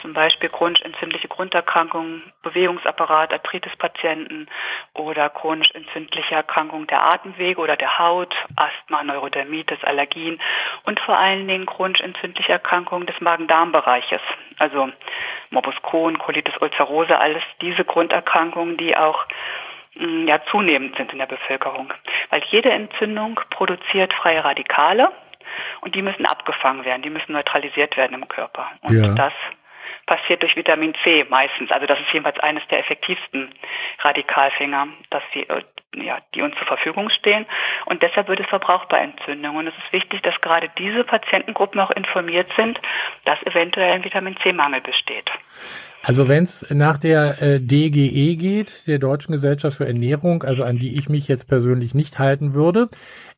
Zum 0.00 0.12
Beispiel 0.12 0.48
chronisch 0.48 0.82
entzündliche 0.82 1.28
Grunderkrankungen, 1.28 2.32
Bewegungsapparat, 2.42 3.32
Arthritis-Patienten 3.32 4.48
oder 4.94 5.28
chronisch 5.30 5.70
entzündliche 5.70 6.34
Erkrankungen 6.34 6.88
der 6.88 7.06
Atemwege 7.06 7.60
oder 7.60 7.76
der 7.76 7.98
Haut, 7.98 8.34
Asthma, 8.56 9.04
Neurodermitis, 9.04 9.82
Allergien 9.84 10.40
und 10.84 10.98
vor 11.00 11.16
allen 11.16 11.46
Dingen 11.46 11.66
chronisch 11.66 12.00
entzündliche 12.00 12.52
Erkrankungen 12.52 13.06
des 13.06 13.20
Magen-Darm-Bereiches. 13.20 14.20
Also 14.58 14.90
Morbus 15.50 15.76
Crohn, 15.82 16.18
Colitis 16.18 16.54
ulcerosa, 16.60 17.14
alles 17.14 17.42
diese 17.60 17.84
Grunderkrankungen, 17.84 18.76
die 18.76 18.96
auch 18.96 19.26
mm, 19.94 20.26
ja, 20.26 20.40
zunehmend 20.50 20.96
sind 20.96 21.12
in 21.12 21.18
der 21.18 21.26
Bevölkerung. 21.26 21.92
Weil 22.30 22.42
jede 22.50 22.70
Entzündung 22.70 23.38
produziert 23.50 24.12
freie 24.14 24.44
Radikale 24.44 25.08
und 25.80 25.94
die 25.94 26.02
müssen 26.02 26.26
abgefangen 26.26 26.84
werden, 26.84 27.02
die 27.02 27.10
müssen 27.10 27.32
neutralisiert 27.32 27.96
werden 27.96 28.14
im 28.14 28.28
Körper. 28.28 28.70
Und 28.82 28.96
ja. 28.96 29.14
das 29.14 29.32
passiert 30.06 30.42
durch 30.42 30.56
Vitamin 30.56 30.94
C 31.04 31.24
meistens. 31.28 31.70
Also 31.70 31.86
das 31.86 31.98
ist 32.00 32.12
jedenfalls 32.12 32.38
eines 32.40 32.62
der 32.70 32.80
effektivsten 32.80 33.50
Radikalfänger, 34.00 34.88
dass 35.10 35.22
sie, 35.32 35.46
ja, 35.94 36.18
die 36.34 36.42
uns 36.42 36.56
zur 36.56 36.66
Verfügung 36.66 37.08
stehen. 37.10 37.46
Und 37.86 38.02
deshalb 38.02 38.28
wird 38.28 38.40
es 38.40 38.46
verbraucht 38.46 38.88
bei 38.88 38.98
Entzündungen. 38.98 39.58
Und 39.58 39.66
es 39.68 39.74
ist 39.84 39.92
wichtig, 39.92 40.22
dass 40.22 40.40
gerade 40.40 40.70
diese 40.78 41.04
Patientengruppen 41.04 41.80
auch 41.80 41.90
informiert 41.90 42.52
sind, 42.54 42.80
dass 43.24 43.40
eventuell 43.44 43.92
ein 43.92 44.04
Vitamin 44.04 44.36
C-Mangel 44.42 44.80
besteht. 44.80 45.30
Also 46.04 46.28
wenn 46.28 46.42
es 46.42 46.68
nach 46.70 46.98
der 46.98 47.40
äh, 47.40 47.60
DGE 47.60 48.36
geht, 48.36 48.88
der 48.88 48.98
Deutschen 48.98 49.32
Gesellschaft 49.32 49.76
für 49.76 49.86
Ernährung, 49.86 50.42
also 50.42 50.64
an 50.64 50.76
die 50.76 50.98
ich 50.98 51.08
mich 51.08 51.28
jetzt 51.28 51.48
persönlich 51.48 51.94
nicht 51.94 52.18
halten 52.18 52.54
würde, 52.54 52.88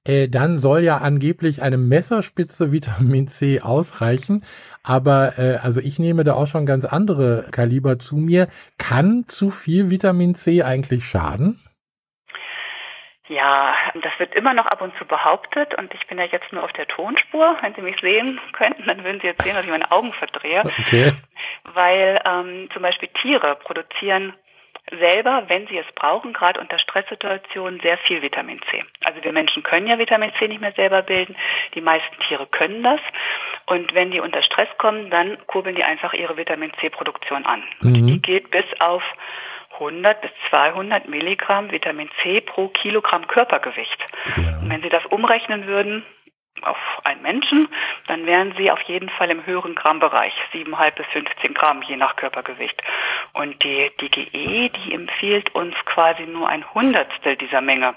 äh, 0.07 0.29
dann 0.29 0.59
soll 0.59 0.81
ja 0.81 0.99
angeblich 0.99 1.63
eine 1.63 1.79
Messerspitze 1.79 2.73
Vitamin 2.73 3.27
C 3.27 3.61
ausreichen. 3.61 4.45
Aber 4.83 5.39
äh, 5.39 5.57
also 5.63 5.81
ich 5.81 5.99
nehme 5.99 6.25
da 6.25 6.35
auch 6.35 6.47
schon 6.47 6.67
ganz 6.67 6.85
andere 6.85 7.47
Kaliber 7.51 7.99
zu 7.99 8.17
mir. 8.17 8.49
Kann 8.79 9.25
zu 9.29 9.51
viel 9.51 9.91
Vitamin 9.91 10.35
C 10.35 10.63
eigentlich 10.63 11.05
schaden? 11.07 11.61
Ja, 13.29 13.75
das 13.95 14.13
wird 14.19 14.35
immer 14.35 14.53
noch 14.53 14.67
ab 14.67 14.83
und 14.83 14.95
zu 14.99 15.07
behauptet 15.07 15.75
und 15.79 15.95
ich 15.95 16.07
bin 16.09 16.19
ja 16.19 16.27
jetzt 16.27 16.53
nur 16.53 16.63
auf 16.63 16.73
der 16.75 16.87
Tonspur. 16.87 17.57
Wenn 17.63 17.75
Sie 17.75 17.81
mich 17.81 17.97
sehen 18.03 18.39
könnten, 18.53 18.85
dann 18.87 19.03
würden 19.03 19.21
Sie 19.23 19.29
jetzt 19.29 19.43
sehen, 19.43 19.55
dass 19.55 19.65
ich 19.65 19.71
meine 19.71 19.91
Augen 19.91 20.13
verdrehe. 20.13 20.63
Okay. 20.81 21.13
Weil 21.73 22.21
ähm, 22.27 22.69
zum 22.75 22.83
Beispiel 22.83 23.09
Tiere 23.23 23.57
produzieren 23.57 24.35
selber, 24.91 25.45
wenn 25.49 25.67
sie 25.67 25.79
es 25.79 25.87
brauchen, 25.95 26.33
gerade 26.33 26.61
unter 26.61 26.79
Stresssituationen, 26.79 27.81
sehr 27.81 27.99
viel 27.99 28.23
Vitamin 28.23 28.61
C. 28.71 28.85
Also 29.05 29.23
wir 29.25 29.33
Menschen 29.33 29.63
können 29.63 29.87
ja 29.87 29.99
Vitamin 29.99 30.33
C 30.39 30.49
nicht 30.49 30.61
mehr 30.61 30.73
selber 30.73 31.03
bilden. 31.03 31.37
Die 31.75 31.81
meisten 31.81 32.17
Tiere 32.29 32.47
können 32.47 32.83
das. 32.83 33.01
Und 33.67 33.95
wenn 33.95 34.11
die 34.11 34.21
unter 34.21 34.43
Stress 34.43 34.69
kommen, 34.79 35.11
dann 35.11 35.39
kurbeln 35.47 35.75
die 35.75 35.85
einfach 35.85 36.13
ihre 36.13 36.37
Vitamin 36.37 36.73
C-Produktion 36.81 37.47
an. 37.47 37.63
Mhm. 37.81 37.95
Und 37.95 38.07
die 38.07 38.23
geht 38.23 38.51
bis 38.51 38.67
auf 38.81 39.03
100 39.75 40.21
bis 40.21 40.31
200 40.51 41.09
Milligramm 41.09 41.71
Vitamin 41.71 42.11
C 42.23 42.41
pro 42.41 42.69
Kilogramm 42.69 43.27
Körpergewicht. 43.27 43.99
Ja. 44.37 44.59
Und 44.61 44.71
wenn 44.71 44.83
Sie 44.83 44.89
das 44.89 45.05
umrechnen 45.07 45.67
würden 45.67 46.05
auf 46.63 46.79
einen 47.05 47.23
Menschen, 47.23 47.69
dann 48.09 48.27
wären 48.27 48.55
Sie 48.57 48.71
auf 48.71 48.81
jeden 48.83 49.09
Fall 49.09 49.31
im 49.31 49.45
höheren 49.47 49.75
Grammbereich, 49.75 50.33
7,5 50.53 50.91
bis 50.93 51.07
15 51.13 51.55
Gramm 51.55 51.83
je 51.83 51.97
nach 51.97 52.17
Körpergewicht. 52.17 52.83
Und 53.33 53.63
die, 53.63 53.91
die 54.01 54.11
GE, 54.11 54.71
die 54.71 54.95
empfiehlt 54.95 55.55
uns 55.55 55.75
quasi 55.85 56.25
nur 56.25 56.49
ein 56.49 56.65
Hundertstel 56.75 57.37
dieser 57.37 57.61
Menge. 57.61 57.95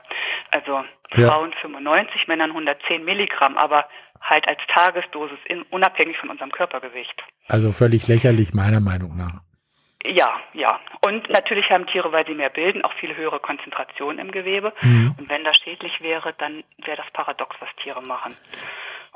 Also 0.51 0.83
ja. 1.15 1.27
Frauen 1.29 1.53
95, 1.61 2.27
Männern 2.27 2.51
110 2.51 3.03
Milligramm, 3.05 3.57
aber 3.57 3.87
halt 4.21 4.47
als 4.47 4.59
Tagesdosis, 4.73 5.37
in, 5.45 5.61
unabhängig 5.63 6.17
von 6.17 6.29
unserem 6.29 6.51
Körpergewicht. 6.51 7.23
Also 7.47 7.71
völlig 7.71 8.07
lächerlich 8.07 8.53
meiner 8.53 8.79
Meinung 8.79 9.15
nach. 9.15 9.41
Ja, 10.05 10.37
ja. 10.53 10.79
Und 11.05 11.29
natürlich 11.29 11.69
haben 11.69 11.87
Tiere, 11.87 12.11
weil 12.11 12.25
sie 12.25 12.33
mehr 12.33 12.49
bilden, 12.49 12.83
auch 12.83 12.93
viel 12.93 13.15
höhere 13.15 13.39
Konzentration 13.39 14.19
im 14.19 14.31
Gewebe. 14.31 14.73
Mhm. 14.81 15.15
Und 15.17 15.29
wenn 15.29 15.43
das 15.43 15.57
schädlich 15.57 16.01
wäre, 16.01 16.33
dann 16.37 16.63
wäre 16.85 16.97
das 16.97 17.11
paradox, 17.13 17.55
was 17.59 17.69
Tiere 17.81 18.01
machen. 18.03 18.35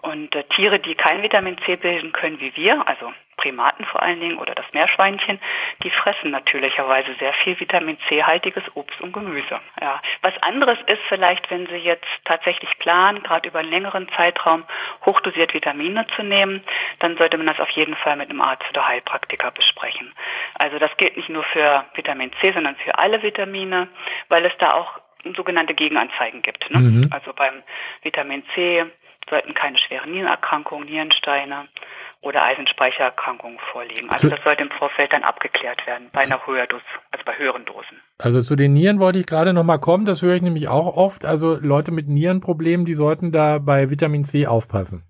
Und 0.02 0.36
äh, 0.36 0.44
Tiere, 0.56 0.80
die 0.80 0.96
kein 0.96 1.22
Vitamin 1.22 1.58
C 1.66 1.76
bilden 1.76 2.12
können 2.12 2.40
wie 2.40 2.56
wir, 2.56 2.88
also 2.88 3.12
Primaten 3.42 3.86
vor 3.86 4.02
allen 4.04 4.20
Dingen 4.20 4.38
oder 4.38 4.54
das 4.54 4.66
Meerschweinchen, 4.72 5.40
die 5.84 5.90
fressen 5.90 6.32
natürlicherweise 6.32 7.16
sehr 7.20 7.34
viel 7.34 7.60
Vitamin 7.60 7.98
C-haltiges 8.08 8.64
Obst 8.76 9.02
und 9.02 9.14
Gemüse. 9.14 9.60
Ja. 9.82 10.00
Was 10.22 10.34
anderes 10.44 10.78
ist 10.86 11.02
vielleicht, 11.10 11.50
wenn 11.50 11.66
Sie 11.68 11.78
jetzt 11.78 12.06
tatsächlich 12.26 12.70
planen, 12.78 13.24
gerade 13.24 13.50
über 13.50 13.60
einen 13.60 13.72
längeren 13.72 14.08
Zeitraum 14.16 14.64
hochdosiert 15.06 15.54
Vitamine 15.54 16.06
zu 16.16 16.24
nehmen, 16.24 16.64
dann 17.00 17.18
sollte 17.18 17.38
man 17.38 17.48
das 17.48 17.60
auf 17.60 17.70
jeden 17.72 17.96
Fall 17.96 18.16
mit 18.16 18.30
einem 18.30 18.42
Arzt 18.42 18.70
oder 18.70 18.88
Heilpraktiker 18.88 19.52
besprechen. 19.52 20.14
Also 20.56 20.78
das 20.78 20.96
gilt 20.98 21.18
nicht 21.18 21.30
nur 21.30 21.44
für 21.46 21.86
Vitamin 21.96 22.32
C, 22.42 22.52
sondern 22.54 22.76
für 22.76 22.98
alle 23.00 23.24
Vitamine, 23.24 23.88
weil 24.30 24.46
es 24.46 24.54
da 24.60 24.74
auch 24.74 25.00
sogenannte 25.36 25.74
Gegenanzeigen 25.74 26.42
gibt. 26.42 26.70
Ne? 26.72 26.80
Mhm. 26.80 27.08
Also 27.12 27.34
beim 27.34 27.64
Vitamin 28.04 28.44
C 28.54 28.86
sollten 29.30 29.54
keine 29.54 29.78
schweren 29.78 30.12
Nierenerkrankungen, 30.12 30.88
Nierensteine 30.88 31.68
oder 32.22 32.44
Eisenspeichererkrankungen 32.44 33.58
vorliegen. 33.72 34.10
Also 34.10 34.30
das 34.30 34.44
sollte 34.44 34.64
im 34.64 34.72
Vorfeld 34.72 35.12
dann 35.12 35.24
abgeklärt 35.24 35.86
werden 35.88 36.10
bei 36.14 36.22
einer 36.22 36.46
höheren 36.46 36.68
Dosis, 36.68 36.88
also 37.12 37.26
bei 37.26 37.38
höheren 37.38 37.66
Dosen. 37.66 38.02
Also 38.20 38.42
zu 38.42 38.56
den 38.56 38.74
Nieren 38.74 39.00
wollte 39.00 39.20
ich 39.20 39.26
gerade 39.26 39.54
noch 39.54 39.64
mal 39.64 39.80
kommen. 39.80 40.06
Das 40.06 40.22
höre 40.22 40.36
ich 40.36 40.42
nämlich 40.42 40.68
auch 40.68 40.96
oft. 40.96 41.26
Also 41.26 41.58
Leute 41.60 41.92
mit 41.92 42.08
Nierenproblemen, 42.08 42.86
die 42.86 42.94
sollten 42.94 43.32
da 43.32 43.58
bei 43.58 43.90
Vitamin 43.90 44.24
C 44.24 44.46
aufpassen. 44.46 45.04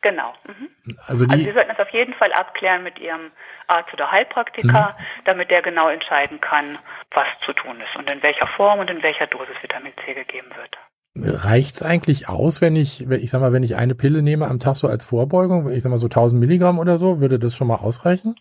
Genau. 0.00 0.32
Mhm. 0.46 0.68
Also, 1.06 1.26
die, 1.26 1.32
also 1.32 1.44
Sie 1.44 1.52
sollten 1.52 1.68
das 1.76 1.80
auf 1.80 1.92
jeden 1.92 2.14
Fall 2.14 2.32
abklären 2.32 2.82
mit 2.82 2.98
Ihrem 2.98 3.32
Arzt 3.66 3.92
oder 3.92 4.10
Heilpraktiker, 4.10 4.96
mhm. 4.98 5.24
damit 5.24 5.50
der 5.50 5.62
genau 5.62 5.88
entscheiden 5.88 6.40
kann, 6.40 6.78
was 7.10 7.26
zu 7.44 7.52
tun 7.52 7.80
ist 7.80 7.96
und 7.96 8.10
in 8.10 8.22
welcher 8.22 8.46
Form 8.46 8.78
und 8.80 8.90
in 8.90 9.02
welcher 9.02 9.26
Dosis 9.26 9.56
Vitamin 9.60 9.92
C 10.04 10.14
gegeben 10.14 10.50
wird. 10.56 10.78
Reicht's 11.22 11.82
eigentlich 11.82 12.28
aus, 12.28 12.60
wenn 12.60 12.76
ich, 12.76 13.08
ich 13.10 13.30
sag 13.30 13.40
mal, 13.40 13.52
wenn 13.52 13.62
ich 13.62 13.76
eine 13.76 13.94
Pille 13.94 14.22
nehme 14.22 14.46
am 14.46 14.60
Tag 14.60 14.76
so 14.76 14.88
als 14.88 15.04
Vorbeugung, 15.04 15.70
ich 15.70 15.82
sag 15.82 15.90
mal 15.90 15.98
so 15.98 16.06
1000 16.06 16.40
Milligramm 16.40 16.78
oder 16.78 16.98
so, 16.98 17.20
würde 17.20 17.38
das 17.38 17.56
schon 17.56 17.68
mal 17.68 17.76
ausreichen? 17.76 18.36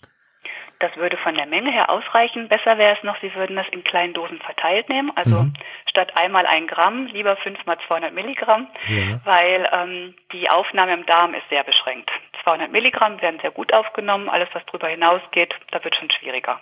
Das 0.80 0.96
würde 0.96 1.18
von 1.18 1.34
der 1.34 1.48
Menge 1.48 1.72
her 1.72 1.90
ausreichen. 1.90 2.50
Besser 2.50 2.78
wäre 2.78 2.96
es 2.96 3.04
noch, 3.04 3.20
Sie 3.20 3.34
würden 3.34 3.56
das 3.56 3.66
in 3.72 3.84
kleinen 3.84 4.14
Dosen 4.14 4.38
verteilt 4.40 4.90
nehmen. 4.90 5.12
Also 5.16 5.44
mhm. 5.44 5.54
statt 5.90 6.12
einmal 6.16 6.46
ein 6.46 6.68
Gramm, 6.68 7.08
lieber 7.08 7.36
fünfmal 7.38 7.78
200 7.88 8.14
Milligramm, 8.14 8.68
ja. 8.88 9.20
weil 9.24 9.68
ähm, 9.74 10.14
die 10.32 10.50
Aufnahme 10.50 10.94
im 10.94 11.06
Darm 11.08 11.34
ist 11.34 11.50
sehr 11.50 11.64
beschränkt. 11.64 12.12
200 12.44 12.72
Milligramm 12.72 13.20
werden 13.22 13.40
sehr 13.42 13.52
gut 13.52 13.74
aufgenommen. 13.74 14.30
Alles, 14.30 14.50
was 14.54 14.64
darüber 14.68 14.88
hinausgeht, 14.88 15.54
da 15.72 15.84
wird 15.84 15.96
schon 15.96 16.12
schwieriger. 16.12 16.62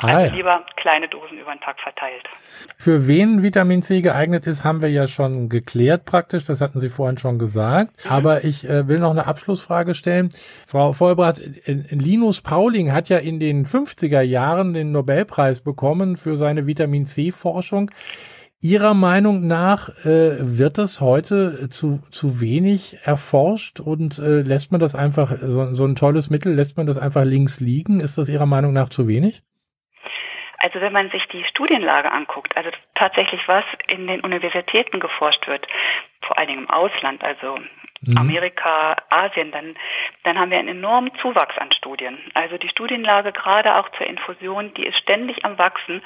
Ah, 0.00 0.06
also 0.06 0.26
ja. 0.30 0.34
lieber 0.34 0.64
kleine 0.76 1.08
Dosen 1.08 1.38
über 1.38 1.52
den 1.52 1.60
Tag 1.60 1.78
verteilt. 1.80 2.24
Für 2.76 3.06
wen 3.06 3.42
Vitamin 3.42 3.82
C 3.82 4.00
geeignet 4.00 4.46
ist, 4.46 4.64
haben 4.64 4.80
wir 4.80 4.90
ja 4.90 5.06
schon 5.08 5.48
geklärt 5.48 6.04
praktisch. 6.04 6.46
Das 6.46 6.60
hatten 6.60 6.80
Sie 6.80 6.88
vorhin 6.88 7.18
schon 7.18 7.38
gesagt. 7.38 8.04
Mhm. 8.04 8.10
Aber 8.10 8.44
ich 8.44 8.68
äh, 8.68 8.88
will 8.88 8.98
noch 8.98 9.10
eine 9.10 9.26
Abschlussfrage 9.26 9.94
stellen. 9.94 10.30
Frau 10.66 10.92
Vollbrath, 10.92 11.40
äh, 11.66 11.72
Linus 11.90 12.40
Pauling 12.40 12.92
hat 12.92 13.08
ja 13.08 13.18
in 13.18 13.38
den 13.38 13.66
50er 13.66 14.22
Jahren 14.22 14.72
den 14.72 14.90
Nobelpreis 14.90 15.60
bekommen 15.60 16.16
für 16.16 16.36
seine 16.36 16.66
Vitamin 16.66 17.04
C 17.04 17.30
Forschung. 17.30 17.90
Ihrer 18.62 18.92
Meinung 18.92 19.46
nach 19.46 19.88
äh, 20.04 20.36
wird 20.58 20.76
das 20.76 21.00
heute 21.00 21.70
zu, 21.70 22.00
zu 22.10 22.42
wenig 22.42 22.98
erforscht 23.04 23.80
und 23.80 24.18
äh, 24.18 24.42
lässt 24.42 24.70
man 24.70 24.80
das 24.80 24.94
einfach, 24.94 25.34
so, 25.40 25.74
so 25.74 25.86
ein 25.86 25.96
tolles 25.96 26.28
Mittel, 26.28 26.54
lässt 26.54 26.76
man 26.76 26.86
das 26.86 26.98
einfach 26.98 27.24
links 27.24 27.60
liegen? 27.60 28.00
Ist 28.00 28.18
das 28.18 28.28
Ihrer 28.28 28.44
Meinung 28.44 28.74
nach 28.74 28.90
zu 28.90 29.08
wenig? 29.08 29.42
Also 30.60 30.80
wenn 30.80 30.92
man 30.92 31.10
sich 31.10 31.26
die 31.32 31.44
Studienlage 31.44 32.12
anguckt, 32.12 32.56
also 32.56 32.70
tatsächlich 32.94 33.40
was 33.48 33.64
in 33.88 34.06
den 34.06 34.20
Universitäten 34.20 35.00
geforscht 35.00 35.46
wird, 35.46 35.66
vor 36.20 36.38
allen 36.38 36.48
Dingen 36.48 36.64
im 36.64 36.70
Ausland, 36.70 37.24
also 37.24 37.58
mhm. 38.02 38.18
Amerika, 38.18 38.94
Asien, 39.08 39.50
dann, 39.52 39.74
dann 40.24 40.38
haben 40.38 40.50
wir 40.50 40.58
einen 40.58 40.68
enormen 40.68 41.12
Zuwachs 41.22 41.56
an 41.56 41.72
Studien. 41.72 42.18
Also 42.34 42.58
die 42.58 42.68
Studienlage 42.68 43.32
gerade 43.32 43.76
auch 43.76 43.88
zur 43.96 44.06
Infusion, 44.06 44.74
die 44.74 44.86
ist 44.86 44.98
ständig 44.98 45.44
am 45.46 45.58
Wachsen. 45.58 46.02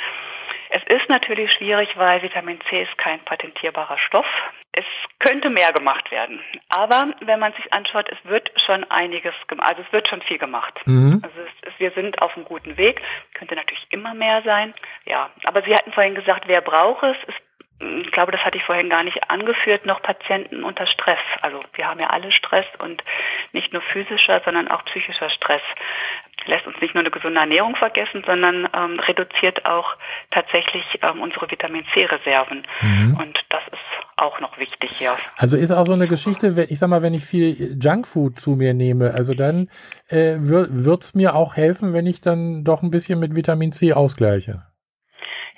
Es 0.70 0.82
ist 0.84 1.08
natürlich 1.08 1.52
schwierig, 1.52 1.88
weil 1.96 2.22
Vitamin 2.22 2.60
C 2.68 2.82
ist 2.82 2.96
kein 2.96 3.20
patentierbarer 3.20 3.98
Stoff. 3.98 4.26
Es 4.72 4.84
könnte 5.20 5.50
mehr 5.50 5.72
gemacht 5.72 6.10
werden. 6.10 6.40
Aber 6.68 7.12
wenn 7.20 7.38
man 7.38 7.52
sich 7.54 7.72
anschaut, 7.72 8.08
es 8.10 8.18
wird 8.28 8.50
schon 8.66 8.84
einiges 8.90 9.34
gemacht. 9.46 9.68
Also 9.68 9.82
es 9.86 9.92
wird 9.92 10.08
schon 10.08 10.22
viel 10.22 10.38
gemacht. 10.38 10.80
Mhm. 10.84 11.20
Also 11.22 11.40
es, 11.40 11.53
wir 11.84 11.90
sind 11.90 12.22
auf 12.22 12.34
einem 12.34 12.46
guten 12.46 12.78
Weg. 12.78 13.02
Könnte 13.34 13.54
natürlich 13.54 13.86
immer 13.90 14.14
mehr 14.14 14.40
sein. 14.42 14.72
Ja, 15.04 15.30
aber 15.44 15.60
Sie 15.62 15.74
hatten 15.74 15.92
vorhin 15.92 16.14
gesagt, 16.14 16.44
wer 16.46 16.62
braucht 16.62 17.02
es? 17.04 17.16
Es 17.28 17.34
ich 17.80 18.12
glaube, 18.12 18.32
das 18.32 18.40
hatte 18.42 18.56
ich 18.56 18.64
vorhin 18.64 18.88
gar 18.88 19.02
nicht 19.02 19.28
angeführt, 19.28 19.84
noch 19.84 20.00
Patienten 20.00 20.62
unter 20.62 20.86
Stress. 20.86 21.18
Also 21.42 21.60
wir 21.74 21.86
haben 21.86 22.00
ja 22.00 22.06
alle 22.06 22.30
Stress 22.30 22.64
und 22.78 23.02
nicht 23.52 23.72
nur 23.72 23.82
physischer, 23.82 24.40
sondern 24.44 24.68
auch 24.68 24.84
psychischer 24.84 25.28
Stress 25.28 25.60
lässt 26.46 26.66
uns 26.66 26.80
nicht 26.80 26.94
nur 26.94 27.02
eine 27.02 27.10
gesunde 27.10 27.40
Ernährung 27.40 27.76
vergessen, 27.76 28.22
sondern 28.26 28.68
ähm, 28.74 29.00
reduziert 29.00 29.64
auch 29.66 29.96
tatsächlich 30.30 30.84
ähm, 31.02 31.20
unsere 31.20 31.50
Vitamin 31.50 31.84
C-Reserven. 31.92 32.66
Mhm. 32.80 33.16
Und 33.16 33.43
auch 34.24 34.40
noch 34.40 34.58
wichtig, 34.58 35.00
ja. 35.00 35.16
Also 35.36 35.56
ist 35.56 35.70
auch 35.70 35.86
so 35.86 35.92
eine 35.92 36.08
Geschichte, 36.08 36.66
ich 36.68 36.78
sag 36.78 36.88
mal, 36.88 37.02
wenn 37.02 37.14
ich 37.14 37.24
viel 37.24 37.78
Junkfood 37.80 38.40
zu 38.40 38.52
mir 38.52 38.74
nehme, 38.74 39.14
also 39.14 39.34
dann 39.34 39.70
äh, 40.08 40.36
wird 40.38 41.02
es 41.02 41.14
mir 41.14 41.34
auch 41.34 41.56
helfen, 41.56 41.92
wenn 41.92 42.06
ich 42.06 42.20
dann 42.20 42.64
doch 42.64 42.82
ein 42.82 42.90
bisschen 42.90 43.20
mit 43.20 43.36
Vitamin 43.36 43.72
C 43.72 43.92
ausgleiche. 43.92 44.62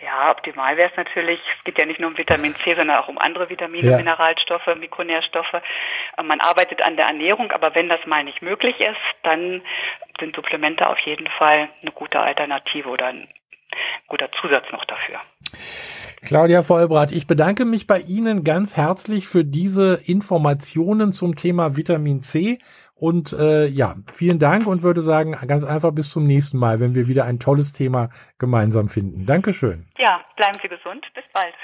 Ja, 0.03 0.31
optimal 0.31 0.77
wäre 0.77 0.91
es 0.91 0.97
natürlich, 0.97 1.41
es 1.59 1.65
geht 1.65 1.79
ja 1.79 1.87
nicht 1.87 1.99
nur 1.99 2.11
um 2.11 2.17
Vitamin 2.17 2.55
C, 2.55 2.75
sondern 2.75 2.99
auch 2.99 3.09
um 3.09 3.19
andere 3.19 3.51
Vitamine, 3.51 3.91
ja. 3.91 3.97
Mineralstoffe, 3.97 4.67
Mikronährstoffe. 4.79 5.61
Man 6.23 6.41
arbeitet 6.41 6.81
an 6.83 6.97
der 6.97 7.07
Ernährung, 7.07 7.51
aber 7.53 7.75
wenn 7.75 7.89
das 7.89 8.05
mal 8.07 8.23
nicht 8.23 8.41
möglich 8.41 8.79
ist, 8.81 8.97
dann 9.25 9.63
sind 10.21 10.37
Supplemente 10.37 10.89
auf 10.89 10.99
jeden 11.01 11.27
Fall 11.39 11.69
eine 11.83 11.91
gute 11.91 12.21
Alternative 12.21 12.89
oder 12.89 13.07
ein 13.07 13.29
guter 14.07 14.31
Zusatz 14.41 14.65
noch 14.71 14.85
dafür. 14.85 15.21
Claudia 16.27 16.65
Vollbrath, 16.65 17.13
ich 17.13 17.29
bedanke 17.29 17.65
mich 17.65 17.87
bei 17.87 18.01
Ihnen 18.01 18.43
ganz 18.43 18.77
herzlich 18.77 19.29
für 19.29 19.45
diese 19.45 20.01
Informationen 20.07 21.13
zum 21.13 21.37
Thema 21.37 21.77
Vitamin 21.77 22.21
C 22.21 22.59
und 22.97 23.33
äh, 23.33 23.67
ja, 23.69 23.95
vielen 24.13 24.41
Dank 24.41 24.67
und 24.67 24.83
würde 24.83 25.03
sagen, 25.03 25.37
ganz 25.47 25.63
einfach 25.63 25.93
bis 25.93 26.11
zum 26.11 26.27
nächsten 26.27 26.59
Mal, 26.59 26.81
wenn 26.81 26.97
wir 26.97 27.07
wieder 27.07 27.27
ein 27.27 27.39
tolles 27.39 27.73
Thema 27.73 28.11
gemeinsam 28.39 28.89
finden. 28.89 29.25
Dankeschön. 29.25 29.87
Ja, 29.99 30.21
bleiben 30.35 30.59
Sie 30.61 30.69
gesund. 30.69 31.07
Bis 31.15 31.25
bald. 31.33 31.55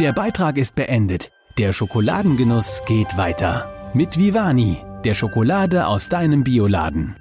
Der 0.00 0.12
Beitrag 0.12 0.58
ist 0.58 0.74
beendet. 0.74 1.30
Der 1.58 1.72
Schokoladengenuss 1.72 2.82
geht 2.86 3.16
weiter. 3.16 3.92
Mit 3.94 4.18
Vivani, 4.18 4.78
der 5.04 5.14
Schokolade 5.14 5.86
aus 5.86 6.08
deinem 6.08 6.42
Bioladen. 6.42 7.14